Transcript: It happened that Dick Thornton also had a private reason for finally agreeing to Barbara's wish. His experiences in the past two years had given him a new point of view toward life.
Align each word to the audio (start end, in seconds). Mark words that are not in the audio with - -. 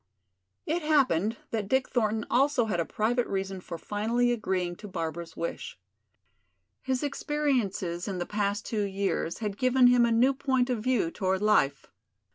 It 0.65 0.81
happened 0.81 1.37
that 1.51 1.67
Dick 1.67 1.87
Thornton 1.89 2.25
also 2.27 2.65
had 2.65 2.79
a 2.79 2.85
private 2.85 3.27
reason 3.27 3.61
for 3.61 3.77
finally 3.77 4.31
agreeing 4.31 4.75
to 4.77 4.87
Barbara's 4.87 5.37
wish. 5.37 5.77
His 6.81 7.03
experiences 7.03 8.07
in 8.07 8.17
the 8.17 8.25
past 8.25 8.65
two 8.65 8.81
years 8.85 9.37
had 9.45 9.59
given 9.59 9.85
him 9.85 10.07
a 10.07 10.11
new 10.11 10.33
point 10.33 10.71
of 10.71 10.79
view 10.83 11.11
toward 11.11 11.43
life. 11.43 11.85